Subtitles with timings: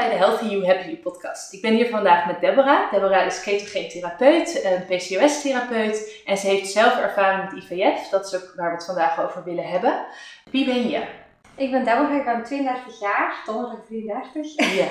[0.00, 1.52] bij de Healthy You Happy You podcast.
[1.52, 2.92] Ik ben hier vandaag met Deborah.
[2.92, 8.08] Deborah is ketogeen therapeut, een PCOS-therapeut en ze heeft zelf ervaring met IVF.
[8.08, 10.06] Dat is ook waar we het vandaag over willen hebben.
[10.50, 11.02] Wie ben je?
[11.56, 14.74] Ik ben Deborah, ik ben 32 jaar, donderdag 33.
[14.74, 14.88] Ja.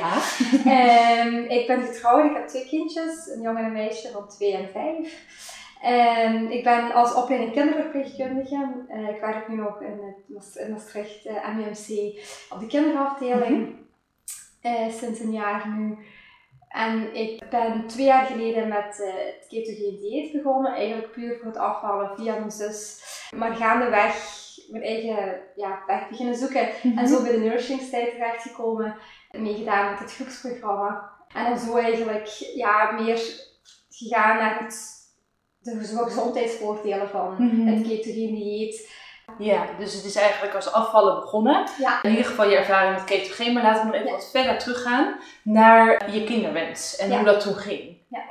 [0.77, 4.53] Ehm, ik ben getrouwd, ik heb twee kindjes, een jongen en een meisje van 2
[4.53, 5.47] en 5.
[5.81, 8.85] En ik ben als opleiding kinderverpleegkundige.
[8.89, 9.99] Uh, ik werk nu nog in,
[10.55, 13.87] in Maastricht, eh, MUMC, op de kinderafdeling.
[14.61, 15.97] Uh, sinds een jaar nu.
[16.69, 18.97] En ik ben twee jaar geleden met
[19.37, 20.73] het ketogeen dieet begonnen.
[20.73, 23.03] Eigenlijk puur voor het afvallen via mijn zus.
[23.35, 24.37] Maar gaandeweg
[24.67, 26.69] mijn eigen ja, weg beginnen zoeken.
[26.83, 27.07] En mhm.
[27.07, 28.95] zo bij de nourishingstijd terechtgekomen.
[29.31, 31.11] Meegedaan met het groepsprogramma.
[31.33, 33.47] En dan zo eigenlijk ja, meer
[33.89, 34.97] gegaan naar het
[35.59, 38.89] de gezondheidsvoordelen van mm het ketogene dieet.
[39.39, 41.67] Ja, dus het is eigenlijk als afvallen begonnen.
[41.77, 42.03] Ja.
[42.03, 43.53] In ieder geval je ervaring met ketogeen.
[43.53, 47.55] Maar laten we nog even wat verder teruggaan naar je kinderwens en hoe dat toen
[47.55, 47.97] ging.
[48.09, 48.21] Ja.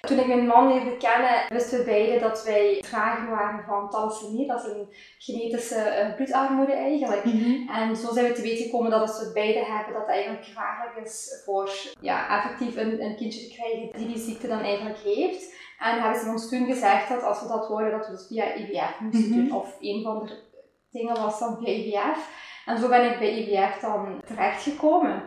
[0.00, 4.46] Toen ik mijn man leerde kennen, wisten we beiden dat wij drager waren van thalassemie.
[4.46, 7.24] Dat is een genetische uh, bloedarmoede eigenlijk.
[7.24, 7.68] Mhm.
[7.68, 10.10] En zo zijn we te weten gekomen dat als we het beide hebben, dat het
[10.10, 14.60] eigenlijk gevaarlijk is voor ja, effectief een, een kindje te krijgen die die ziekte dan
[14.60, 15.56] eigenlijk heeft.
[15.78, 18.54] En hebben ze ons toen gezegd dat als we dat hoorden, dat we dat via
[18.54, 19.34] IVF moesten mhm.
[19.34, 19.52] doen.
[19.52, 20.46] Of een van de
[20.90, 22.28] dingen was dan via IVF.
[22.66, 25.22] En zo ben ik bij IVF dan terechtgekomen.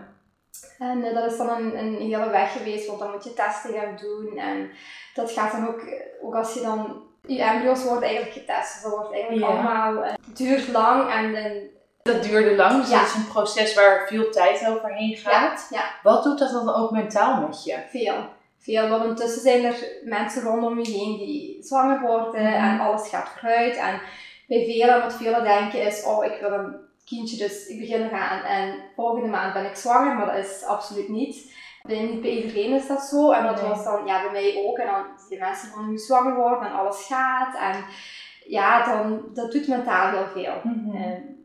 [0.77, 3.73] En uh, dat is dan een, een hele weg geweest, want dan moet je testen
[3.73, 4.37] gaan doen.
[4.37, 4.71] En
[5.13, 5.81] dat gaat dan ook,
[6.21, 8.73] ook als je dan, je embryo's worden eigenlijk getest.
[8.73, 11.69] Dus dat wordt eigenlijk allemaal, uh, duurt lang en, en
[12.01, 15.67] dat duurde lang, dus dat is een proces waar veel tijd overheen gaat.
[15.69, 15.85] Ja, ja.
[16.03, 17.79] Wat doet dat dan ook mentaal met je?
[17.89, 18.89] Veel veel.
[18.89, 22.53] Want intussen zijn er mensen rondom je heen die zwanger worden mhm.
[22.53, 23.75] en alles gaat vooruit.
[23.75, 24.01] En
[24.51, 28.43] bij velen, wat velen denken is, oh ik wil een kindje, dus ik begin eraan
[28.43, 30.15] en volgende maand ben ik zwanger.
[30.15, 31.55] Maar dat is absoluut niet.
[31.83, 33.31] Bij, niet bij iedereen is dat zo.
[33.31, 34.77] En dat was dan ja, bij mij ook.
[34.77, 37.55] En dan die mensen van nu zwanger worden en alles gaat.
[37.55, 37.83] En
[38.45, 40.53] ja, dan, dat doet mentaal heel veel.
[40.63, 41.39] Mm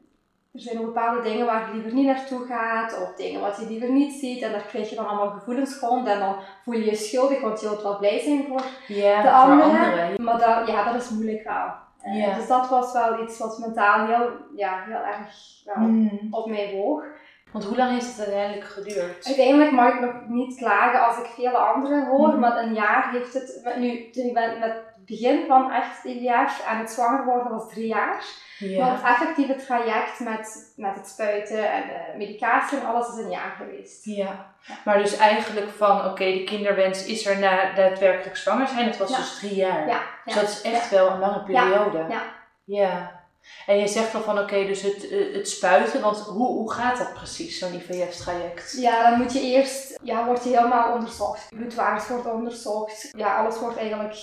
[0.56, 3.91] er zijn bepaalde dingen waar je liever niet naartoe gaat, of dingen wat je liever
[3.91, 6.95] niet ziet, en daar krijg je dan allemaal gevoelens rond, en dan voel je je
[6.95, 10.22] schuldig, want je wilt wel blij zijn voor de anderen.
[10.22, 11.84] Maar dat, ja, dat is moeilijk wel.
[12.06, 15.28] Uh, Dus dat was wel iets wat mentaal heel, ja, heel erg
[15.65, 16.28] wel, hmm.
[16.31, 17.05] op mij woog.
[17.53, 19.27] Want hoe lang heeft het uiteindelijk geduurd?
[19.27, 22.41] Uiteindelijk mag ik nog niet klagen als ik vele anderen hoor, hmm.
[22.41, 26.78] maar een jaar heeft het, nu, toen ik ben met begin van echt IVF en
[26.78, 28.25] het zwanger worden was drie jaar.
[28.59, 28.87] Ja.
[28.87, 33.31] Want het effectieve traject met, met het spuiten en de medicatie en alles is een
[33.31, 34.05] jaar geweest.
[34.05, 38.97] Ja, maar dus eigenlijk van oké, de kinderwens is er na daadwerkelijk zwanger zijn, dat
[38.97, 39.89] was dus drie jaar.
[39.89, 40.00] Ja.
[40.25, 42.05] Dus dat is echt wel een lange periode.
[42.09, 42.22] Ja.
[42.65, 43.25] ja.
[43.66, 46.99] En je zegt al van oké, dus het, eh, het spuiten, want hoe, hoe gaat
[46.99, 48.77] dat precies, zo'n IVF-traject?
[48.78, 51.49] Ja, dan moet je eerst, ja, wordt je helemaal onderzocht.
[51.49, 53.12] Bloedwaardes wordt onderzocht.
[53.16, 54.15] Ja, alles wordt eigenlijk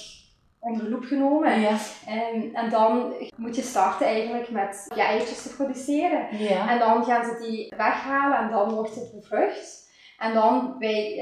[0.63, 1.59] onder de loep genomen.
[1.59, 1.77] Ja.
[2.05, 6.37] En, en dan moet je starten eigenlijk met je eitjes te produceren.
[6.37, 6.69] Ja.
[6.69, 9.91] En dan gaan ze die weghalen en dan wordt het bevrucht.
[10.17, 11.13] En dan bij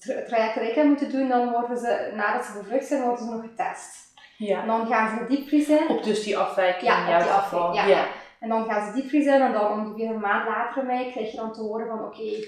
[0.00, 3.24] het traject dat ik heb moeten doen, dan worden ze, nadat ze bevrucht zijn, worden
[3.24, 4.14] ze nog getest.
[4.36, 4.60] Ja.
[4.60, 5.88] En dan gaan ze diepvriezen.
[5.88, 7.74] Op dus die afwijking ja, in jouw geval.
[7.74, 7.86] Ja.
[7.86, 8.06] ja.
[8.40, 11.52] En dan gaan ze diepvriezen en dan ongeveer een maand later mij krijg je dan
[11.52, 12.44] te horen van oké,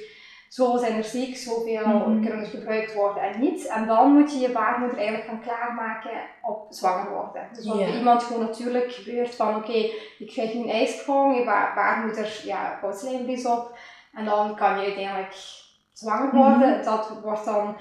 [0.50, 3.66] zoveel zijn er ziek, zoveel mm kunnen er gebruikt worden en niet.
[3.66, 6.10] En dan moet je je baarmoeder eigenlijk gaan klaarmaken
[6.42, 7.48] op zwanger worden.
[7.52, 9.78] Dus wat iemand gewoon natuurlijk gebeurt van oké,
[10.18, 11.44] je krijgt een ijsprong, je
[11.74, 13.78] baarmoeder ja, bouwt op
[14.14, 15.34] en dan kan je uiteindelijk
[15.92, 16.70] zwanger worden.
[16.70, 16.84] Mhm.
[16.84, 17.76] Dat wordt dan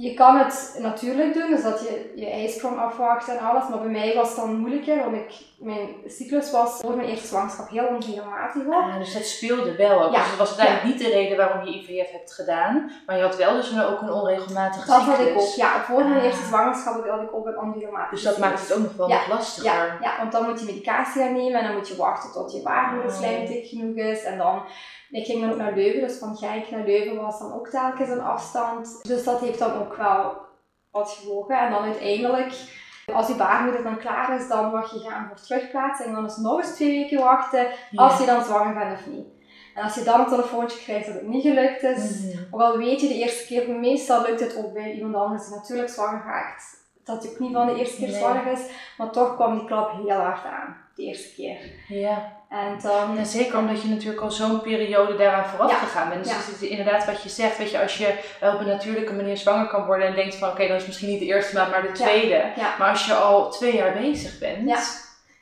[0.00, 3.90] je kan het natuurlijk doen, dus dat je je ijsprong afwacht en alles, maar bij
[3.90, 7.86] mij was het dan moeilijker, want ik, mijn cyclus was voor mijn eerste zwangerschap heel
[7.86, 10.12] onregelmatig Ah, dus dat speelde wel ook.
[10.12, 10.18] Ja.
[10.18, 13.36] Dus dat was eigenlijk niet de reden waarom je IVF hebt gedaan, maar je had
[13.36, 15.16] wel dus ook een onregelmatige dat cyclus.
[15.16, 15.84] Dat had ik ook, ja.
[15.84, 16.24] Voor mijn ah.
[16.24, 19.72] eerste zwangerschap had ik ook een onregelmatige Dus dat maakt het ook nog wel lastiger.
[19.72, 22.52] Ja, ja, want dan moet je medicatie gaan nemen en dan moet je wachten tot
[22.52, 24.62] je baarmoederslijm dik genoeg is en dan
[25.10, 28.08] ik ging dan ook naar Leuven, dus van Genk naar Leuven was dan ook telkens
[28.08, 28.98] een afstand.
[29.02, 30.36] Dus dat heeft dan ook wel
[30.90, 31.58] wat gewogen.
[31.58, 32.52] En dan uiteindelijk,
[33.14, 36.08] als die baarmoeder dan klaar is, dan word je gaan voor terugplaatsing.
[36.08, 39.26] En dan is nog eens twee weken wachten als je dan zwanger bent of niet.
[39.74, 42.76] En als je dan een telefoontje krijgt dat het niet gelukt is, mm ook al
[42.76, 46.22] weet je de eerste keer, meestal lukt het ook bij iemand anders die natuurlijk zwanger
[46.24, 46.64] raakt.
[47.04, 48.60] Dat je ook niet van de eerste keer zwanger is,
[48.98, 51.58] maar toch kwam die klap heel hard aan, de eerste keer.
[51.88, 52.37] Ja.
[52.48, 56.24] En dan, zeker omdat je natuurlijk al zo'n periode daaraan vooraf gegaan bent.
[56.24, 56.38] Dus ja.
[56.38, 59.66] het is inderdaad wat je zegt, weet je, als je op een natuurlijke manier zwanger
[59.66, 61.92] kan worden en denkt van oké, dan is misschien niet de eerste maand, maar de
[61.92, 62.52] tweede.
[62.78, 64.68] Maar als je al twee jaar bezig bent.
[64.68, 64.78] Ja,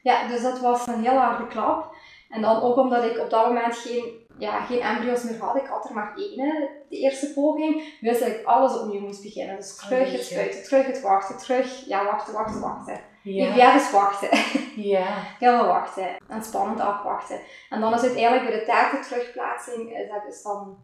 [0.03, 1.95] ja dus dat was een heel harde klap.
[2.31, 5.57] En dan ook omdat ik op dat moment geen ja, geen embryo's meer had.
[5.57, 7.99] Ik had er maar één, de eerste poging.
[8.01, 9.57] Wist dat ik alles opnieuw moest beginnen.
[9.57, 13.01] Dus terug het spuiten, terug het wachten, terug, ja, wachten, wachten, wachten.
[13.23, 13.55] Ja.
[13.55, 14.29] Ik eens wachten.
[14.77, 15.23] Ja.
[15.39, 16.17] Heel wachten.
[16.29, 17.41] En spannend afwachten.
[17.71, 20.79] En dan is uiteindelijk bij de derde terugplaatsing, is, dat is dan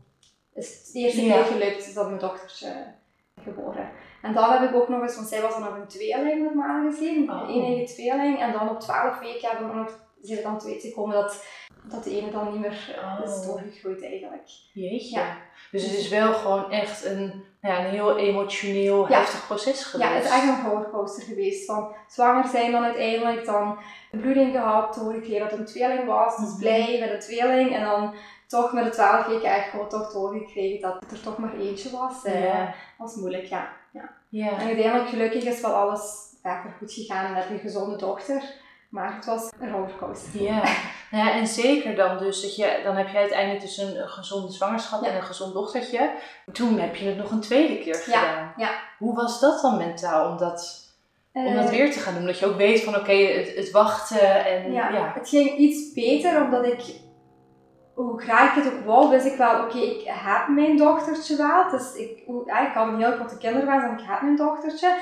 [0.54, 2.94] is het eerste keer gelukt, is dat mijn dochtertje
[3.42, 3.90] geboren.
[4.22, 6.90] En dan heb ik ook nog eens, want zij was dan nog een tweeling normaal
[6.90, 7.40] gezien, oh.
[7.40, 8.40] een enige tweeling.
[8.40, 11.44] En dan op 12 weken hebben we nog, we dan te weten gekomen dat
[11.82, 13.24] dat de ene dan niet meer oh.
[13.24, 14.48] is doorgegroeid eigenlijk.
[14.72, 15.18] Jeetje.
[15.18, 15.36] Ja.
[15.70, 20.10] Dus het is wel gewoon echt een, ja, een heel emotioneel, heftig proces geweest.
[20.10, 21.64] Ja, het is echt een rollercoaster geweest.
[21.64, 23.78] Van zwanger zijn dan uiteindelijk, dan
[24.10, 27.74] een bloeding gehad, doorgekregen dat het een tweeling was, dus blij met een tweeling.
[27.74, 28.14] En dan
[28.46, 32.24] toch met de twaalf weken echt gewoon toch doorgekregen dat er toch maar eentje was.
[32.24, 32.64] Eh, ja.
[32.64, 33.72] Dat was moeilijk, ja.
[33.90, 34.50] ja.
[34.50, 38.60] En uiteindelijk gelukkig is wel alles echt goed gegaan en heb je een gezonde dochter.
[38.92, 40.42] Maar het was een rollercoaster.
[40.42, 40.62] Ja.
[41.10, 44.52] Nou ja, en zeker dan dus dat je, dan heb je uiteindelijk dus een, gezonde
[44.52, 46.10] zwangerschap en een gezond dochtertje.
[46.52, 48.52] Toen heb je het nog een tweede keer gedaan.
[48.56, 48.70] Ja.
[48.98, 50.88] Hoe was dat dan mentaal om dat,
[51.32, 52.26] om dat eh, weer te gaan doen?
[52.26, 55.12] Dat je ook weet van oké, het, het, wachten en ja.
[55.14, 56.82] Het ging iets beter omdat ik,
[57.94, 61.70] hoe graag ik het ook wou, wist ik wel oké, ik heb mijn dochtertje wel.
[61.70, 62.18] Dus ik,
[62.66, 64.96] ik had een heel grote kinderwens en ik heb mijn dochtertje.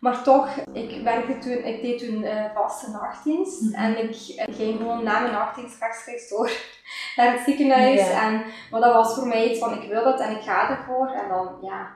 [0.00, 3.62] Maar toch, ik werkte toen, ik deed toen uh, vaste nachtdienst.
[3.62, 3.74] Mhm.
[3.74, 4.16] En ik
[4.50, 6.50] ging gewoon na mijn nachtdienst rechtstreeks door
[7.16, 8.08] naar het ziekenhuis.
[8.10, 11.08] En, maar dat was voor mij iets van, ik wil dat en ik ga ervoor.
[11.08, 11.90] En dan, ja,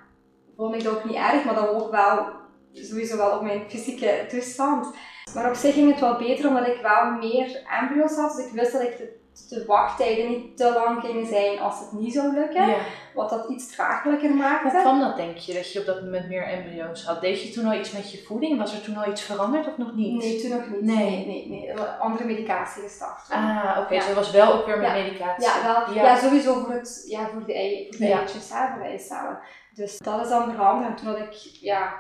[0.57, 2.27] vond ik dat ook niet erg, maar dat ook wel
[2.73, 4.95] sowieso wel op mijn fysieke toestand.
[5.35, 8.37] Maar op zich ging het wel beter, omdat ik wel meer embryo's had.
[8.37, 11.93] Dus ik wist dat ik de de wachttijden niet te lang gingen zijn als het
[11.93, 12.75] niet zou lukken.
[13.15, 14.71] Wat dat iets draaglijker maakte.
[14.71, 17.21] Hoe kwam dat, denk je, dat je op dat moment meer embryo's had?
[17.21, 18.59] Deed je toen al iets met je voeding?
[18.59, 20.23] Was er toen al iets veranderd of nog niet?
[20.23, 20.83] Nee, toen nog niet.
[20.83, 21.81] Nee, nee, nee.
[21.81, 23.31] Andere medicatie gestart.
[23.31, 23.95] Ah, oké.
[23.95, 24.15] Okay.
[24.15, 25.45] was wel ook weer met medicatie.
[25.45, 26.17] Ja, wel, ja.
[26.17, 29.39] sowieso voor, het, ja, voor de, ei, voor de eitjes, hè, voor de eicellen.
[29.75, 30.91] Dus dat is dan veranderd.
[30.91, 31.93] En toen had ik, ja,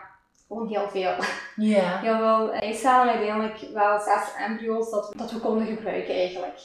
[0.49, 1.14] gewoon heel veel.
[1.56, 1.99] Ja.
[2.06, 6.58] Heel veel eicellen, uiteindelijk wel zes embryo's dat, dat we konden gebruiken eigenlijk.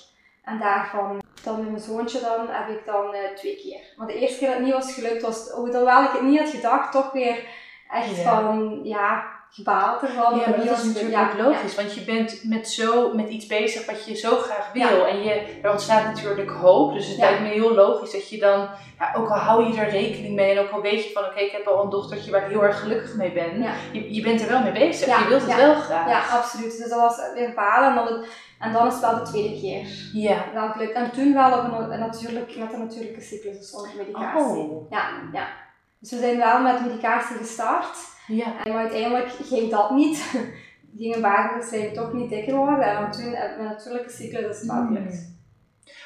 [0.47, 3.79] En daarvan, dan met mijn zoontje dan, heb ik dan uh, twee keer.
[3.97, 6.49] Maar de eerste keer dat het niet was gelukt, was, hoewel ik het niet had
[6.49, 7.43] gedacht, toch weer
[7.89, 10.39] echt van, ja, gebaald ervan.
[10.39, 13.85] Ja, maar dat is natuurlijk ook logisch, want je bent met, zo, met iets bezig
[13.85, 15.05] wat je zo graag wil.
[15.05, 18.69] En je, er ontstaat natuurlijk hoop, dus het lijkt me heel logisch dat je dan,
[18.99, 21.39] ja, ook al hou je er rekening mee en ook al weet je van, oké,
[21.39, 23.65] ik heb al een dochtertje waar ik heel erg gelukkig mee ben.
[23.91, 26.09] Je, je bent er wel mee bezig, je wilt het wel graag.
[26.09, 26.77] Ja, absoluut.
[26.77, 28.27] Dus dat was weer balen en dan het
[28.59, 30.09] en dan is het wel de tweede keer.
[30.13, 30.71] Ja.
[30.71, 30.93] Gelukt.
[30.93, 34.61] En toen wel op een, natuurlijk, met een natuurlijke cyclus, dus zonder medicatie.
[34.61, 34.91] Oh.
[34.91, 35.47] Ja, ja.
[35.99, 37.97] Dus we zijn wel met medicatie gestart.
[38.27, 38.63] Ja.
[38.63, 40.17] En maar uiteindelijk ging dat niet.
[40.97, 42.85] Gingen zijn toch niet dikker worden.
[42.85, 44.71] En toen met natuurlijke cyclus is het.
[44.71, 45.35] Hmm.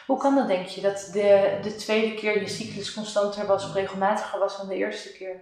[0.08, 3.74] Hoe kan dat denk je, dat de, de tweede keer je cyclus constanter was of
[3.74, 5.36] regelmatiger was dan de eerste keer?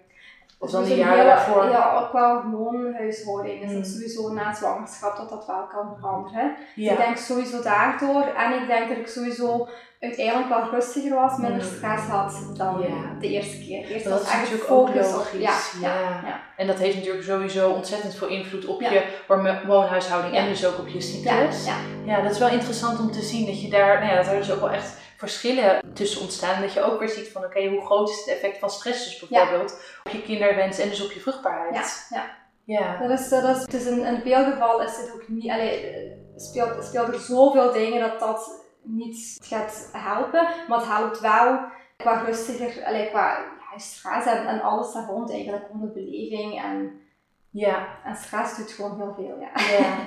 [0.61, 1.69] Of dan dus daarvoor?
[1.69, 3.61] Ja, ook wel hormoonhuishouding.
[3.61, 6.55] Dus dat is sowieso na zwangerschap dat dat wel kan veranderen.
[6.75, 8.23] Dus ik denk sowieso daardoor.
[8.23, 9.67] En ik denk dat ik sowieso
[9.99, 11.69] uiteindelijk wel rustiger was, minder mm.
[11.75, 12.85] stress had dan
[13.19, 13.85] de eerste keer.
[13.85, 15.41] Eerst dat is natuurlijk ook logisch.
[15.41, 20.47] Ja, ja, ja, En dat heeft natuurlijk sowieso ontzettend veel invloed op je hormoonhuishouding en
[20.47, 21.65] dus ook op je cyclus.
[21.65, 21.75] Ja,
[22.05, 22.21] ja.
[22.21, 24.51] dat is wel interessant om te zien dat je daar, nou ja, dat er dus
[24.51, 26.61] ook wel echt verschillen tussen ontstaan.
[26.61, 29.29] Dat je ook weer ziet van oké, hoe groot is het effect van stress dus
[29.29, 32.07] bijvoorbeeld op je kinderwens en dus op je vruchtbaarheid.
[32.09, 32.17] Ja,
[32.63, 32.79] ja.
[32.79, 33.07] ja.
[33.07, 36.83] Dat is, dat is, dus in, in veel gevallen is het ook niet, allee, speelt,
[36.83, 41.59] speelt er zoveel dingen dat dat niet gaat helpen, maar het helpt wel
[41.97, 43.37] qua rustiger, allee, qua
[43.71, 47.01] ja, stress en, en alles daar rond eigenlijk, de beleving en,
[47.49, 47.87] ja.
[48.03, 49.39] en stress doet gewoon heel veel.
[49.39, 49.97] Ja, ja.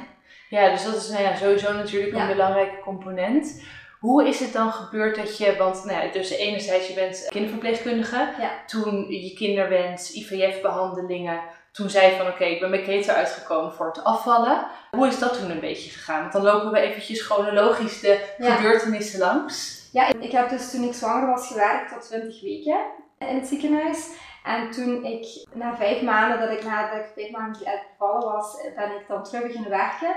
[0.48, 3.62] ja dus dat is nou ja, sowieso natuurlijk een belangrijke component.
[4.02, 8.28] Hoe is het dan gebeurd dat je, want nou ja, dus enerzijds je bent kinderverpleegkundige,
[8.66, 11.40] toen je kinderwens, IVF-behandelingen,
[11.72, 14.66] toen zei je van oké, ik ben bij Keter uitgekomen voor het afvallen.
[14.90, 16.20] Hoe is dat toen een beetje gegaan?
[16.20, 19.88] Want dan lopen we eventjes chronologisch de gebeurtenissen langs.
[19.92, 22.80] Ja, ik heb dus toen ik zwanger was gewerkt tot 20 weken
[23.18, 24.08] in het ziekenhuis.
[24.44, 28.90] En toen ik na vijf maanden, dat ik na ik vijf maanden uitgevallen was, ben
[28.90, 30.16] ik dan terug beginnen werken.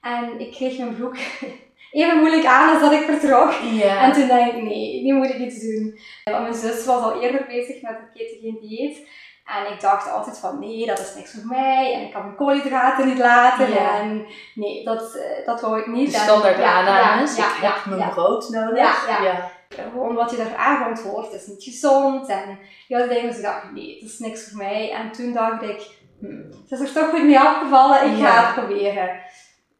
[0.00, 1.16] En ik kreeg mijn broek
[1.92, 3.52] even moeilijk aan als dat ik vertrok.
[3.82, 5.98] En toen dacht ik, nee, nu moet ik iets doen.
[6.24, 9.06] Want mijn zus was al eerder bezig met het ketogeen dieet.
[9.44, 11.92] En ik dacht altijd van, nee, dat is niks voor mij.
[11.94, 13.76] En ik kan mijn koolhydraten niet laten.
[13.76, 16.12] En nee, dat, uh, dat wou ik niet.
[16.12, 17.36] De standaard en, aannames.
[17.36, 19.08] Ja, ja, ik heb mijn brood nodig.
[19.08, 19.50] Ja, ja.
[19.68, 22.28] Gewoon wat je daar aankomt hoort, is niet gezond.
[22.28, 22.58] En
[22.88, 24.90] heel dingen, dus ik dacht, nee, dat is niks voor mij.
[24.90, 28.54] En toen dacht ik, hm, het is er toch goed mee afgevallen, ik ga het
[28.54, 29.10] proberen.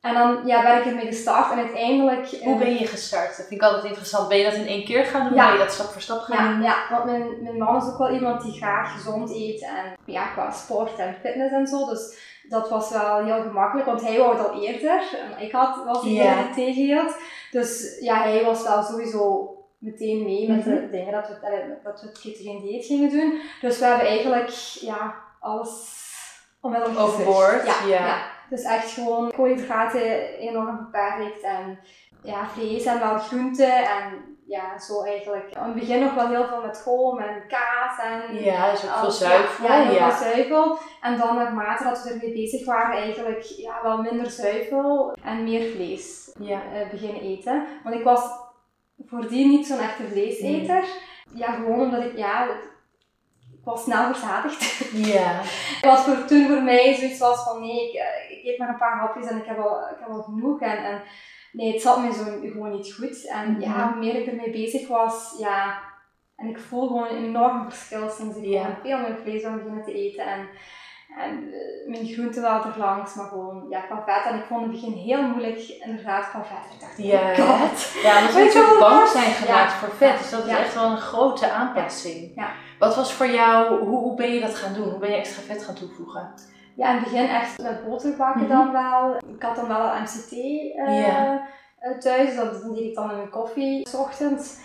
[0.03, 2.29] En dan ja, ben ik ermee gestart en uiteindelijk...
[2.29, 3.37] Hoe eh, ben je gestart?
[3.37, 4.29] Dat vind ik altijd interessant.
[4.29, 5.35] Ben je dat in één keer gaan doen?
[5.35, 5.45] Ja.
[5.45, 6.63] Ben je dat stap voor stap gaan Ja, doen?
[6.63, 10.27] ja, want mijn, mijn man is ook wel iemand die graag gezond eet en ja,
[10.27, 11.87] qua sport en fitness en zo.
[11.87, 12.19] Dus
[12.49, 15.03] dat was wel heel gemakkelijk, want hij wou het al eerder.
[15.21, 16.23] En ik had, was die
[16.55, 17.17] tegenhield.
[17.51, 22.07] Dus ja, hij was wel sowieso meteen mee met de dingen dat we, dat we
[22.07, 23.41] het ketogeen dieet gingen doen.
[23.61, 24.49] Dus we hebben eigenlijk
[24.81, 26.01] ja, alles
[26.61, 27.87] onmiddellijk Overboord, ja.
[27.87, 28.32] ja.
[28.53, 31.79] Dus echt gewoon koolhydraten enorm beperkt en
[32.23, 35.51] ja, vlees en wel groenten en ja, zo eigenlijk.
[35.51, 38.97] In het begin nog wel heel veel met room en kaas en Ja, dus ook
[38.99, 39.67] veel zuivel.
[39.67, 40.11] Ja, heel Ja.
[40.11, 40.79] veel zuivel.
[41.01, 45.71] En dan naarmate dat we ermee bezig waren, eigenlijk ja, wel minder zuivel en meer
[45.75, 46.61] vlees Ja.
[46.75, 47.67] eh, beginnen eten.
[47.85, 48.23] Want ik was
[49.07, 50.85] voordien niet zo'n echte vleeseter.
[51.35, 52.47] Ja, gewoon omdat ik, ja,
[53.65, 54.91] was snel verzadigd.
[54.93, 55.41] Ja.
[55.91, 58.77] Wat voor, toen voor mij zoiets was van nee, ik, eh, ik eet maar een
[58.79, 60.61] paar hapjes en ik heb al, ik heb al genoeg.
[60.61, 61.03] En, en
[61.53, 63.27] nee, het zat me zo gewoon niet goed.
[63.29, 63.89] En ja, Mhm.
[63.93, 65.79] hoe meer ik ermee bezig was, ja,
[66.37, 68.79] en ik voel gewoon een enorm verschil sinds ik Ja.
[68.83, 70.25] veel meer vlees ben beginnen te eten.
[70.27, 70.49] En,
[71.19, 74.33] en eh, mijn groenten wel erlangs, maar gewoon ja, qua vet.
[74.33, 76.75] En ik vond het begin heel moeilijk, inderdaad, qua vet.
[76.75, 77.21] Ik dacht, Ja.
[77.21, 77.93] oh god.
[78.03, 79.79] Ja, je bang zijn gemaakt Ja.
[79.79, 80.19] voor vet.
[80.19, 80.59] Dus dat is Ja.
[80.59, 82.33] echt wel een grote aanpassing.
[82.35, 82.51] Ja.
[82.83, 84.89] Wat was voor jou, hoe, hoe ben je dat gaan doen?
[84.91, 86.35] Hoe ben je extra vet gaan toevoegen?
[86.77, 88.51] Ja, in het begin echt met boter bakken Mhm.
[88.51, 89.17] dan wel.
[89.35, 91.49] Ik had dan wel een MCT eh, Ja.
[91.79, 94.57] eh, thuis, dat deed ik dan in mijn koffie, s ochtends.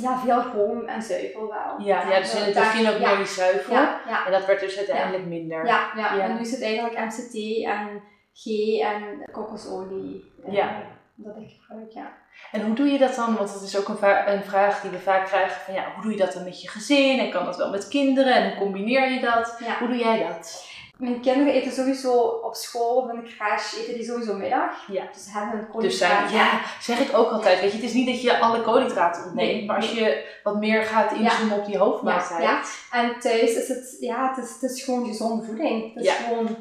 [0.00, 1.86] Ja, veel room en zuivel wel.
[1.86, 3.72] Ja, ja dus in het begin ook meer die zuivel.
[3.74, 5.66] Ja, ja, En dat werd dus uiteindelijk minder.
[5.66, 6.20] ja.
[6.22, 8.02] En nu is het eigenlijk MCT en
[8.34, 8.46] G
[8.80, 10.32] en kokosolie.
[10.46, 10.82] eh, Ja.
[11.16, 12.12] Dat ik gebruik, ja.
[12.52, 13.36] En hoe doe je dat dan?
[13.36, 16.12] Want dat is ook een, een vraag die we vaak krijgen van ja, hoe doe
[16.12, 17.18] je dat dan met je gezin?
[17.18, 18.34] En kan dat wel met kinderen?
[18.34, 19.56] En hoe combineer je dat?
[19.64, 19.78] Ja.
[19.78, 20.72] Hoe doe jij dat?
[20.98, 24.86] Mijn kinderen eten sowieso op school of in de crash, eten die sowieso middag.
[24.86, 25.04] Ja.
[25.12, 26.36] Dus ze hebben een Dus zijn, koolhydraten.
[26.36, 27.60] ja, zeg ik ook altijd.
[27.60, 30.56] Weet je, het is niet dat je alle koolhydraten ontneemt, Nee, maar als je wat
[30.56, 32.42] meer gaat inzoomen op die hoofdmaaltijd.
[32.42, 35.94] Ja, En thuis is het, ja, het is, het is gewoon gezonde voeding.
[35.94, 36.14] Het is Ja.
[36.26, 36.56] gewoon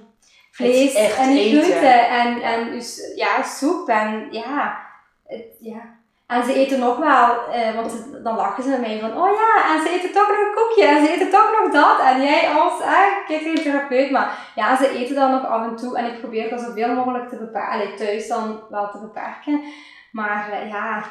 [0.57, 1.09] vlees en
[1.61, 2.81] groenten en, en
[3.15, 4.77] ja, soep en ja,
[5.27, 6.01] het, ja.
[6.27, 9.29] En ze eten nog wel, eh, want ze- dan lachen ze met mij van, oh
[9.31, 11.99] ja, en ze eten toch nog een koekje en ze eten toch nog dat.
[11.99, 15.97] En jij als, eh, geen therapeut, maar ja, ze eten dan nog af en toe
[15.97, 19.61] en ik probeer dat zoveel mogelijk te beperken, thuis dan wel te beperken.
[20.11, 21.03] Maar eh, ja,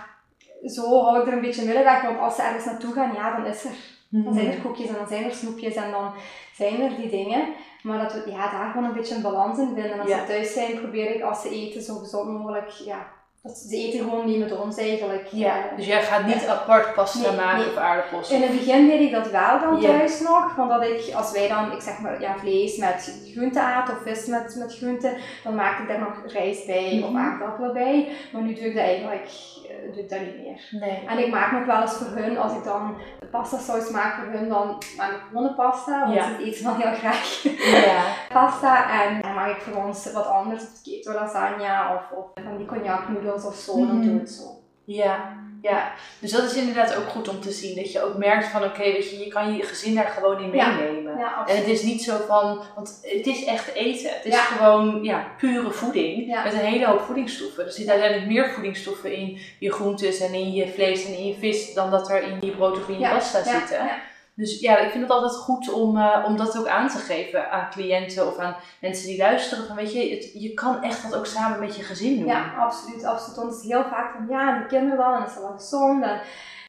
[0.64, 3.46] zo hou ik er een beetje middenweg, want als ze ergens naartoe gaan, ja, dan
[3.46, 3.70] is er
[4.08, 6.12] dan zijn er koekjes en dan zijn er snoepjes en dan
[6.54, 7.54] zijn er die dingen.
[7.83, 10.01] Maar dat we ja, daar gewoon een beetje een balans in vinden.
[10.01, 10.19] Als Ja.
[10.19, 12.69] ze thuis zijn, probeer ik als ze eten zo gezond mogelijk.
[12.71, 13.07] Ja,
[13.43, 15.27] dat ze eten gewoon mee met ons eigenlijk.
[15.31, 17.69] Ja, Eh, dus jij gaat niet apart pasta Nee, maken nee.
[17.71, 18.31] of aardappels.
[18.31, 20.53] in het begin deed ik dat wel dan thuis nog.
[20.57, 24.03] Van dat ik, als wij dan, ik zeg maar, ja, vlees met groente aten of
[24.03, 27.19] vis met, met groente, dan maakte ik daar nog rijst bij of Mhm.
[27.19, 28.09] aardappelen bij.
[28.33, 29.31] Maar nu doe ik dat eigenlijk
[29.69, 30.81] eh, doe ik dat niet meer.
[30.81, 31.05] Nee.
[31.07, 32.95] En ik maak nog wel eens voor hun, als ik dan
[33.31, 36.25] pasta saus maak voor hun, dan maak ik pasta, want Ja.
[36.25, 37.43] ze eten wel heel graag
[37.85, 38.03] Ja.
[38.41, 39.03] pasta.
[39.05, 43.09] En dan maak ik voor ons wat anders, keto lasagne of, of van die cognac
[43.09, 44.03] noedels of zo, dan Mhm.
[44.03, 44.45] doe ik het zo.
[44.85, 45.92] Ja, ja.
[46.19, 47.76] Dus dat is inderdaad ook goed om te zien.
[47.76, 50.50] Dat je ook merkt van oké, weet je, je kan je gezin daar gewoon in
[50.50, 51.19] meenemen.
[51.19, 54.11] Ja, En het is niet zo van, want het is echt eten.
[54.11, 54.40] Het is Ja.
[54.42, 57.64] gewoon ja, pure voeding met een hele hoop voedingsstoffen.
[57.64, 61.35] Er zitten uiteindelijk meer voedingsstoffen in je groentes en in je vlees en in je
[61.38, 63.90] vis dan dat er in je brood of in je pasta zitten.
[64.35, 67.51] Dus ja, ik vind het altijd goed om, eh, om dat ook aan te geven
[67.51, 69.67] aan cliënten of aan mensen die luisteren.
[69.67, 72.27] Van weet je, het, je kan echt dat ook samen met je gezin doen.
[72.27, 73.37] Ja, absoluut, absoluut.
[73.37, 75.53] Want het is heel vaak van, ja, en de kinderen dan, en is dat wel
[75.53, 76.05] gezond?
[76.05, 76.21] En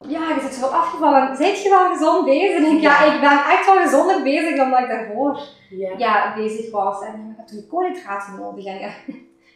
[0.08, 1.36] ja, je zit zo afgevallen.
[1.36, 2.56] Zijt je wel gezond bezig?
[2.56, 3.12] En ik, ja, Ja.
[3.14, 5.40] ik ben echt wel gezonder bezig dan dat ik daarvoor
[5.70, 5.90] Ja.
[5.96, 7.02] ja, bezig was.
[7.04, 8.64] En je hebt toen koolhydraten nodig.
[8.64, 8.78] En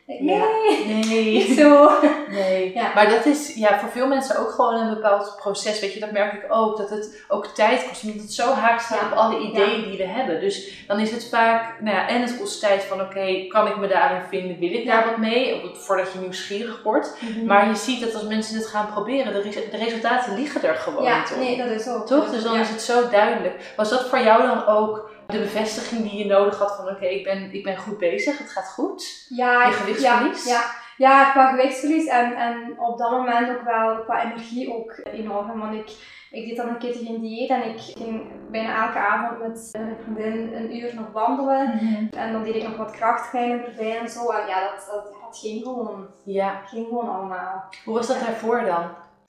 [0.08, 0.44] ja,
[0.86, 1.38] nee, Ja.
[1.38, 1.54] niet Nee.
[1.56, 1.90] zo.
[2.28, 2.90] Nee, Ja.
[2.94, 5.80] maar dat is ja, voor veel mensen ook gewoon een bepaald proces.
[5.80, 6.76] Weet je, dat merk ik ook.
[6.76, 9.06] Dat het ook tijd kost, omdat het zo haakt staat Ja.
[9.06, 10.40] op alle ideeën die we hebben.
[10.40, 13.76] Dus dan is het vaak, nou ja, en het kost tijd van oké, kan ik
[13.76, 14.58] me daarin vinden?
[14.58, 15.70] Wil ik daar wat mee?
[15.74, 17.16] Voordat je nieuwsgierig wordt.
[17.44, 20.74] Maar je ziet dat als mensen het gaan proberen, de, res- de resultaten liggen er
[20.74, 22.06] gewoon ja, nee, dat is ook.
[22.06, 22.30] Toch?
[22.30, 23.72] Dus dan is het zo duidelijk.
[23.76, 27.24] Was dat voor jou dan ook de bevestiging die je nodig had van oké, ik,
[27.24, 29.26] ben, ik ben goed bezig, het gaat goed?
[29.28, 30.44] ja, je gewichtsverlies?
[30.44, 30.64] Ja, ja.
[30.96, 35.60] ja, qua gewichtsverlies en, en op dat moment ook wel qua energie ook enorm.
[35.60, 35.90] Want ik,
[36.30, 40.54] ik deed dan een ketogeen dieet en ik ging bijna elke avond met een vriendin
[40.54, 41.78] een uur nog wandelen.
[42.10, 44.30] En dan deed ik nog wat krachttraining erbij en zo.
[44.30, 46.60] En ja, dat, dat, dat ging, gewoon, Ja.
[46.66, 47.64] ging gewoon allemaal.
[47.84, 48.84] Hoe was dat daarvoor dan?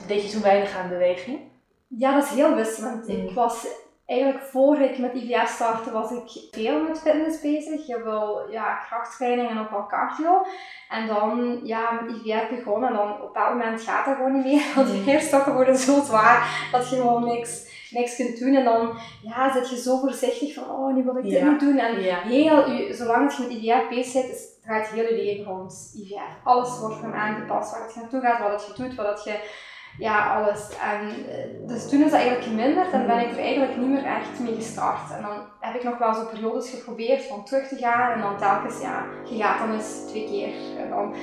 [0.06, 1.40] Deed je toen weinig aan beweging?
[1.86, 3.08] Ja, dat is heel wisselend.
[3.08, 3.14] Mm.
[3.26, 3.66] Ik was
[4.10, 7.86] eigenlijk voor ik met IVF startte, was ik veel met fitness bezig.
[7.86, 10.44] Heel veel ja, krachttraining en ook wel cardio.
[10.88, 12.88] En dan ja, met IVF begonnen.
[12.88, 14.62] En dan op dat moment gaat dat gewoon niet meer.
[14.76, 18.54] Want de eerstokken worden zo zwaar dat je gewoon niks, niks kunt doen.
[18.54, 21.50] En dan ja, zit je zo voorzichtig van, oh, nu wil ik dit Ja.
[21.50, 21.78] niet doen.
[21.78, 22.18] En Ja.
[22.20, 26.20] heel, je- zolang je met IVF bezig bent, is, draait heel je leven rond IVF.
[26.44, 27.72] Alles wordt van aangepast.
[27.72, 29.68] Waar het je naartoe gaat, wat het je doet, wat het je...
[30.00, 30.68] Ja, alles.
[30.92, 34.04] En, eh, dus toen is dat eigenlijk geminderd en ben ik er eigenlijk niet meer
[34.04, 35.10] echt mee gestart.
[35.16, 38.38] En dan heb ik nog wel zo periodes geprobeerd van terug te gaan en dan
[38.38, 40.52] telkens, ja, je gaat dan eens twee keer.
[40.82, 41.14] En dan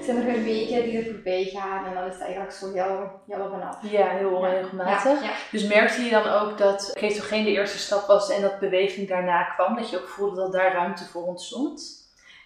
[0.00, 3.10] zijn er weer weken die er voorbij gaan en dan is het eigenlijk zo heel,
[3.26, 3.78] heel op en af.
[3.82, 4.40] Ja, heel.
[5.20, 5.30] Ja, ja.
[5.50, 9.42] Dus merkte je dan ook dat ketogeen de eerste stap was en dat beweging daarna
[9.42, 9.76] kwam?
[9.76, 12.02] Dat je ook voelde dat daar ruimte voor ontstond?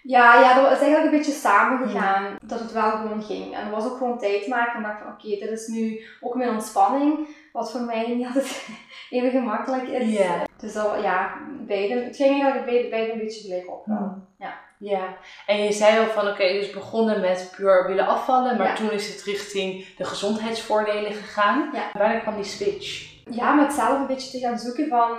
[0.09, 3.55] Ja, ja, dat is eigenlijk een beetje samengegaan dat het wel gewoon ging.
[3.55, 6.35] En er was ook gewoon tijd maken en dacht van oké, dit is nu ook
[6.35, 8.69] mijn ontspanning, wat voor mij niet altijd
[9.11, 10.19] even gemakkelijk is.
[10.19, 10.45] Ja.
[10.57, 11.35] Dus dat, ja,
[11.67, 13.87] beide, het ging eigenlijk beide, beide een beetje gelijk op.
[13.87, 14.15] wel.
[14.38, 14.55] Ja.
[14.81, 18.75] Ja, en je zei al van oké, dus begonnen met puur willen afvallen, maar Ja.
[18.75, 21.71] toen is het richting de gezondheidsvoordelen gegaan.
[21.73, 21.91] Ja.
[21.93, 23.17] Wanneer kwam die switch?
[23.31, 25.17] ja, met zelf een beetje te gaan zoeken van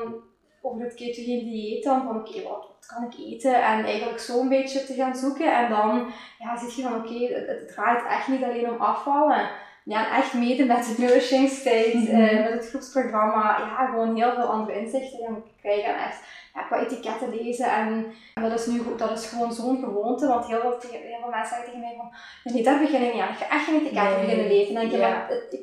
[0.62, 3.56] over het ketogene dieet dan, van oké, wat, wat kan ik eten?
[3.56, 5.56] En eigenlijk zo een beetje te gaan zoeken.
[5.58, 9.50] En dan ja, zit je van oké, het, het draait echt niet alleen om afvallen.
[9.84, 12.22] Ja, en echt mede met de Nourishing State, Mhm.
[12.22, 15.94] eh, met het groepsprogramma, ja, gewoon heel veel andere inzichten gaan krijgen.
[15.96, 16.22] En echt
[16.54, 17.66] ja, qua etiketten lezen.
[17.72, 21.20] En, en dat is nu dat is gewoon zo'n gewoonte, want heel veel, tegen- heel
[21.22, 22.12] veel mensen zeggen tegen mij van,
[22.54, 23.30] nee, daar begin ik niet aan.
[23.30, 24.22] Ik ga echt geen etiketten Nee.
[24.26, 24.76] beginnen lezen.
[24.76, 25.26] En Ja.
[25.30, 25.58] het,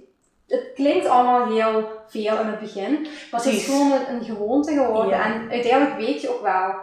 [0.56, 4.72] het, klinkt allemaal heel veel in het begin, maar het is gewoon een, een gewoonte
[4.72, 5.18] geworden.
[5.18, 5.25] Ja.
[5.25, 6.75] En uiteindelijk weet je ook wel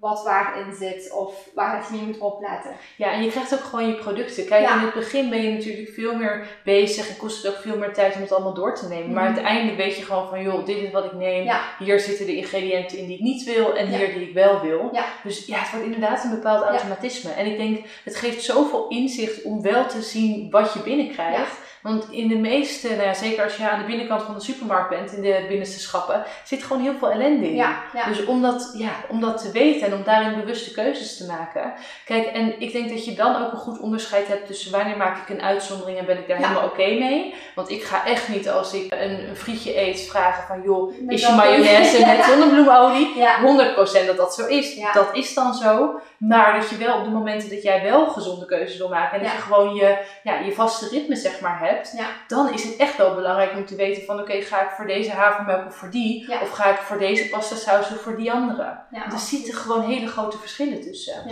[0.00, 2.70] wat waarin zit of waar je mee moet opletten.
[2.96, 4.46] Ja, en je krijgt ook gewoon je producten.
[4.46, 4.74] Kijk, Ja.
[4.74, 7.92] in het begin ben je natuurlijk veel meer bezig en kost het ook veel meer
[7.92, 9.12] tijd om het allemaal door te nemen.
[9.12, 9.34] Maar Mhm.
[9.34, 11.44] uiteindelijk weet je gewoon van, joh, dit is wat ik neem.
[11.44, 11.60] Ja.
[11.78, 13.96] Hier zitten de ingrediënten in die ik niet wil en Ja.
[13.98, 14.90] hier die ik wel wil.
[15.22, 17.30] Dus ja, het wordt inderdaad een bepaald automatisme.
[17.32, 21.66] En ik denk, het geeft zoveel inzicht om wel te zien wat je binnenkrijgt.
[21.88, 24.88] Want in de meeste, nou ja, zeker als je aan de binnenkant van de supermarkt
[24.88, 27.54] bent, in de binnenste schappen, zit gewoon heel veel ellende in.
[27.54, 28.06] Ja, ja.
[28.06, 31.72] Dus om dat, ja, om dat te weten en om daarin bewuste keuzes te maken.
[32.04, 35.16] Kijk, en ik denk dat je dan ook een goed onderscheid hebt tussen wanneer maak
[35.16, 37.34] ik een uitzondering en ben ik daar helemaal oké mee.
[37.54, 41.14] Want ik ga echt niet als ik een, een frietje eet vragen van joh, Met
[41.14, 43.16] is je mayonaise met zonnebloemolie?
[43.16, 43.36] ja.
[44.02, 44.80] 100% dat dat zo is.
[44.92, 46.00] Dat is dan zo.
[46.18, 49.24] Maar dat je wel op de momenten dat jij wel gezonde keuzes wil maken en
[49.24, 52.06] dat je gewoon je, ja, je vaste ritme zeg maar hebt, Ja.
[52.28, 55.10] dan is het echt wel belangrijk om te weten van oké, ga ik voor deze
[55.12, 56.30] havermelk of voor die?
[56.30, 56.40] Ja.
[56.40, 58.78] Of ga ik voor deze pasta saus of voor die andere?
[58.90, 59.04] ja.
[59.12, 61.22] Er zitten gewoon hele grote verschillen tussen.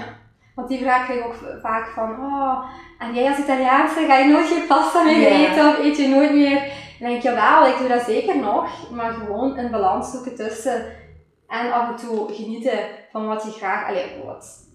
[0.55, 2.65] Want die vraag krijg ik ook vaak van, oh,
[2.99, 5.49] en jij als Italiaanse ga je nooit geen pasta meer Ja.
[5.51, 6.55] eten of eet je nooit meer?
[6.99, 10.87] Dan denk ik, jawel, ik doe dat zeker nog, maar gewoon een balans zoeken tussen
[11.49, 12.79] en af en toe genieten
[13.13, 14.66] van wat je graag, allee, wat,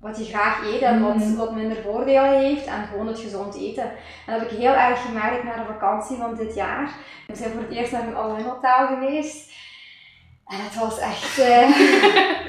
[0.00, 3.82] wat je graag eet en wat, wat minder voordelen heeft en gewoon het gezond eten.
[4.26, 6.90] En dat heb ik heel erg gemerkt na de vakantie van dit jaar.
[7.26, 9.50] We zijn voor het eerst naar een all hotel geweest.
[10.46, 11.38] En het was echt...
[11.38, 11.68] eh,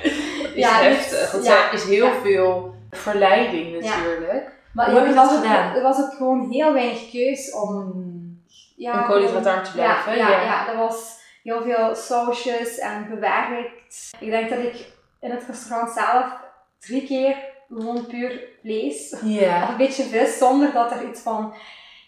[0.04, 1.20] is Ja, heftig.
[1.20, 2.22] dus- Want ja, is heel ja.
[2.24, 3.96] veel verleiding Ja.
[3.98, 4.52] natuurlijk.
[4.74, 5.76] Maar Hoe heb je was dat ook- gedaan?
[5.76, 8.10] Er was ook gewoon heel weinig keus om...
[8.76, 14.10] Ja, Om te blijven, Ja, ja, er was heel veel sausjes en bewerkt.
[14.20, 14.86] Ik denk dat ik
[15.20, 16.26] in het restaurant zelf
[16.82, 17.36] drie keer
[17.70, 19.70] gewoon puur vlees of Ja.
[19.70, 21.54] een beetje vis zonder dat er iets van...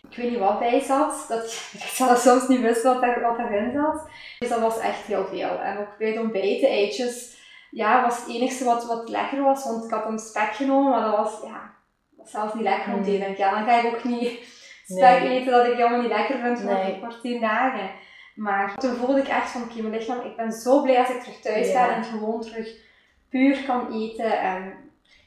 [0.10, 1.26] Ik weet niet wat bij zat.
[1.28, 4.08] Dat ik zelf soms niet wist wat, er, wat erin zat.
[4.40, 5.60] Dus dat was echt heel veel.
[5.60, 7.38] En ook bij het ontbijt, de eitjes,
[7.72, 9.64] ja, was het enigste wat, wat lekker was.
[9.64, 11.74] Want ik had een spek genomen, maar dat was, ja,
[12.18, 13.16] was zelfs niet lekker om te Mm.
[13.22, 13.38] eten.
[13.38, 14.40] Ja, dan ga ik ook niet
[14.96, 15.40] spek Nee.
[15.40, 16.98] eten dat ik helemaal niet lekker vind voor, Nee.
[17.00, 17.90] voor tien dagen.
[18.36, 21.20] Maar toen voelde ik echt van, oké, mijn lichaam, ik ben zo blij als ik
[21.22, 21.86] terug thuis Ja.
[21.86, 22.68] ga en gewoon terug
[23.34, 24.40] puur kan eten.
[24.40, 24.74] En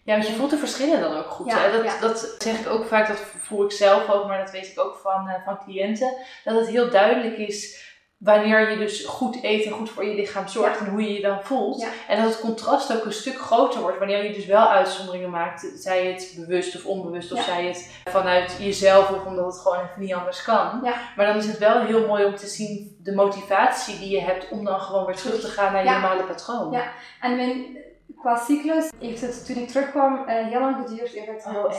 [0.05, 1.47] Ja, want je voelt de verschillen dan ook goed.
[1.47, 1.73] Ja, hè?
[1.73, 2.01] Dat, ja.
[2.01, 4.97] dat zeg ik ook vaak, dat voel ik zelf ook, maar dat weet ik ook
[5.03, 6.13] van, eh, van cliënten.
[6.45, 7.86] Dat het heel duidelijk is
[8.19, 11.21] wanneer je dus goed eet en goed voor je lichaam zorgt en hoe je je
[11.21, 11.81] dan voelt.
[11.81, 11.89] Ja.
[12.09, 15.67] En dat het contrast ook een stuk groter wordt wanneer je dus wel uitzonderingen maakt.
[15.77, 17.45] Zij het bewust of onbewust of Ja.
[17.45, 20.81] zij het vanuit jezelf of omdat het gewoon even niet anders kan.
[20.83, 20.95] Ja.
[21.17, 24.49] Maar dan is het wel heel mooi om te zien de motivatie die je hebt
[24.51, 26.01] om dan gewoon weer terug te gaan naar je Ja.
[26.01, 26.71] normale patroon.
[26.73, 26.93] Ja.
[27.21, 27.77] En mijn,
[28.21, 31.73] qua cyclus heeft het toen ik terugkwam eh, heel lang geduurd eer het Oh.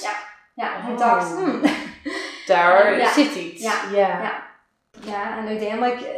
[0.00, 0.10] Ja.
[0.54, 0.98] Ja, Oh.
[0.98, 1.60] dacht, hmm.
[2.46, 3.12] Daar Ja.
[3.12, 3.62] zit iets.
[3.62, 3.72] Ja.
[3.92, 4.42] ja.
[5.06, 5.38] Ja.
[5.38, 6.14] en uiteindelijk eh,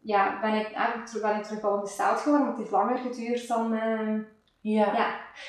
[0.00, 2.98] ja, ben, ik, eigenlijk terug- ben ik terug wel besteld geworden, maar het heeft langer
[2.98, 4.16] geduurd dan, eh,
[4.60, 4.92] Ja.
[4.92, 5.06] Ja.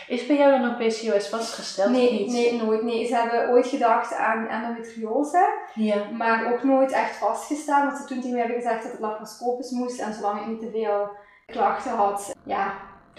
[0.07, 2.31] Is bij jou dan ook PCOS vastgesteld Nee, niet?
[2.31, 2.81] nee, nooit.
[2.83, 6.09] Nee, ze hebben ooit gedacht aan endometriose, Ja.
[6.17, 7.83] maar ook nooit echt vastgesteld.
[7.83, 10.59] Want ze toen tegen mij hebben gezegd dat het laparoscopisch moest en zolang ik niet
[10.59, 11.09] te veel
[11.45, 12.73] klachten had, ja,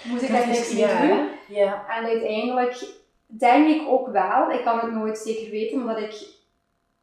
[0.05, 1.29] moest ik daar niks mee ja, doen.
[1.49, 1.85] Ja.
[1.89, 2.85] En uiteindelijk
[3.27, 6.27] denk ik ook wel, ik kan het nooit zeker weten, omdat ik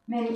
[0.04, 0.28] mijn,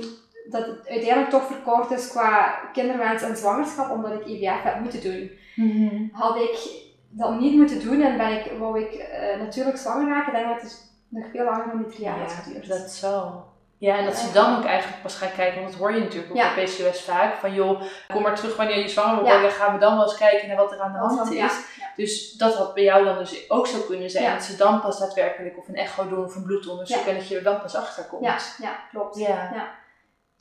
[0.50, 5.02] dat het uiteindelijk toch verkort is qua kinderwens en zwangerschap, omdat ik IVF heb moeten
[5.02, 5.30] doen.
[5.56, 6.04] Mhm.
[6.12, 6.68] Had ik
[7.08, 10.52] dat niet moeten doen en ben ik, wou ik eh, natuurlijk zwanger raken, denk ik
[10.52, 12.68] dat het nog veel langer dan die drie jaar had geduurd.
[12.68, 13.50] dat zal.
[13.78, 16.30] Ja, en dat ze dan ook eigenlijk pas gaan kijken, want dat hoor je natuurlijk
[16.30, 16.54] ook Ja.
[16.54, 17.34] bij PCOS vaak.
[17.34, 19.34] Van joh, kom maar terug wanneer je zwanger wordt Ja.
[19.34, 21.36] worden, gaan we dan wel eens kijken naar wat er aan de hand dan- is.
[21.36, 21.50] ja.
[21.96, 24.32] Dus dat had bij jou dan dus ook zo kunnen zijn.
[24.34, 27.36] Dat ze dan pas daadwerkelijk of een echo doen of een bloedonderzoek en dat je
[27.36, 28.24] er dan pas achter komt.
[28.24, 29.18] Ja, ja, klopt.
[29.18, 29.50] Ja.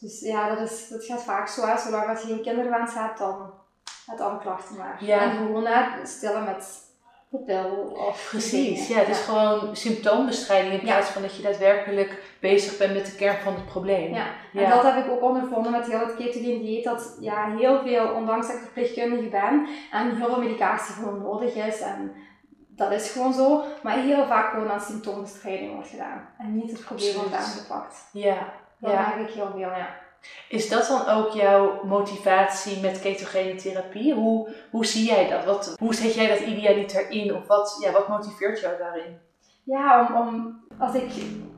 [0.02, 1.66] Dus ja, dat, is, dat gaat vaak zo.
[1.66, 1.78] Hè.
[1.78, 3.52] Zolang dat je geen kinderwens hebt, dan
[4.06, 5.04] het alle klachten maar.
[5.04, 5.22] Ja.
[5.22, 6.90] En gewoon hè, stillen met
[7.30, 7.94] de pil.
[8.08, 10.94] Of Precies, ja, het is gewoon symptoombestrijding in Ja.
[10.94, 14.14] plaats van dat je daadwerkelijk bezig bent met de kern van het probleem.
[14.14, 17.82] Ja, en dat heb ik ook ondervonden met heel het ketogeen dieet, dat ja, heel
[17.82, 22.14] veel, ondanks dat ik verpleegkundige ben, en heel veel medicatie gewoon nodig is, en
[22.70, 26.86] dat is gewoon zo, maar heel vaak gewoon aan symptoombestrijding wordt gedaan, en niet het
[26.86, 28.10] probleem wordt aangepakt.
[28.12, 29.16] Ja, Dat ja.
[29.16, 30.00] ik heel veel, ja.
[30.50, 34.14] Is dat dan ook jouw motivatie met ketogene therapie?
[34.14, 35.46] Hoe, hoe zie jij dat?
[35.46, 37.36] Wat, hoe zet jij dat idealiter in?
[37.36, 39.20] Of wat, ja, wat motiveert jou daarin?
[39.64, 41.12] Ja, om, om, als ik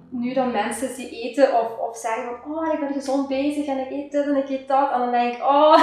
[0.09, 3.79] nu dan mensen zie eten of, of zeggen van, oh, ik ben gezond bezig en
[3.79, 5.77] ik eet dit en ik eet dat, en dan denk ik, oh,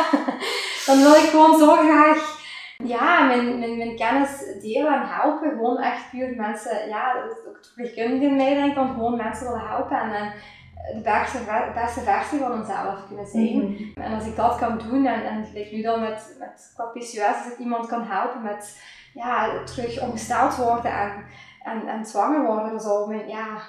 [0.87, 2.39] dan wil ik gewoon zo graag
[2.85, 5.51] ja, mijn, mijn, mijn kennis delen en helpen.
[5.51, 9.47] Gewoon echt puur mensen, ja, dat is ook in mij denk ik, dan gewoon mensen
[9.47, 10.33] willen helpen en, en
[10.93, 11.39] de beste,
[11.75, 13.59] beste versie van onszelf kunnen zijn.
[13.59, 14.01] Mhm.
[14.01, 17.19] En als ik dat kan doen, en, en gelijk nu dan met, met qua PCOS,
[17.19, 18.83] als ik iemand kan helpen met
[19.15, 21.25] ja, terug ongesteld worden en,
[21.63, 23.61] en, en zwanger worden, dan zou mijn, ja,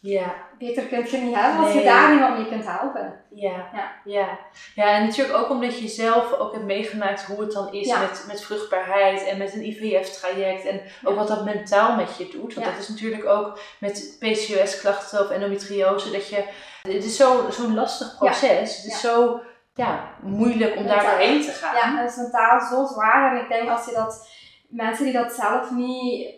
[0.00, 1.82] Ja, beter kun je niet hebben als Nee.
[1.82, 3.20] je daar iemand mee kunt helpen.
[3.30, 3.92] ja, Ja.
[4.04, 4.38] ja.
[4.74, 8.00] Ja, en natuurlijk ook omdat je zelf ook hebt meegemaakt hoe het dan is Ja.
[8.00, 10.64] met, met vruchtbaarheid en met een IVF-traject.
[10.66, 12.54] En ook wat dat mentaal met je doet.
[12.54, 16.10] Want dat is natuurlijk ook met PCOS-klachten of endometriose.
[16.10, 16.44] Dat je,
[16.82, 18.76] het is zo- zo'n lastig proces.
[18.76, 19.40] Het is zo
[19.74, 21.10] ja, moeilijk om daar Mentaal.
[21.18, 21.74] doorheen te gaan.
[21.74, 24.28] Ja, het is mentaal zo zwaar en ik denk als je dat,
[24.68, 26.34] mensen die dat zelf niet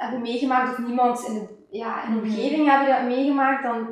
[0.00, 1.46] hebben meegemaakt of niemand in de,
[1.78, 2.28] ja, in de Mhm.
[2.28, 3.88] omgeving hebben dat meegemaakt, dan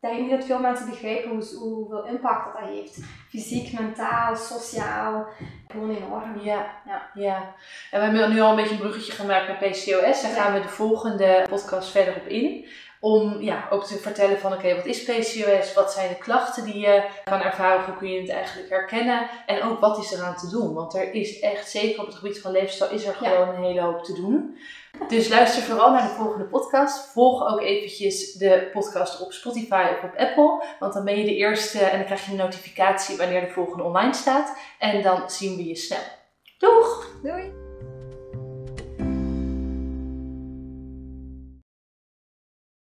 [0.00, 3.00] denk ik niet dat veel mensen begrijpen hoe, hoeveel impact dat, dat heeft.
[3.28, 5.26] Fysiek, mentaal, sociaal,
[5.68, 6.40] gewoon enorm.
[6.40, 7.02] Ja, Ja.
[7.14, 7.36] ja.
[7.90, 10.22] En we hebben nu al een beetje een bruggetje gemaakt naar PCOS.
[10.22, 12.66] Daar gaan we de volgende podcast verder op in.
[13.04, 15.74] Om ja, ook te vertellen van oké, wat is PCOS?
[15.74, 17.84] Wat zijn de klachten die je kan ervaren?
[17.84, 19.28] Hoe kun je het eigenlijk herkennen?
[19.46, 20.74] En ook wat is eraan te doen?
[20.74, 23.28] Want er is echt, zeker op het gebied van leefstijl, is er Ja.
[23.28, 24.58] gewoon een hele hoop te doen.
[25.08, 27.12] Dus luister vooral naar de volgende podcast.
[27.12, 30.64] Volg ook eventjes de podcast op Spotify of op Apple.
[30.78, 33.82] Want dan ben je de eerste en dan krijg je een notificatie wanneer de volgende
[33.84, 34.56] online staat.
[34.78, 35.98] En dan zien we je snel.
[36.58, 37.06] Doeg!
[37.22, 37.61] Doei!